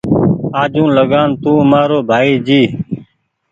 [0.61, 2.61] آجوٚنٚ لگآن تونٚ مآرو ڀآئي جي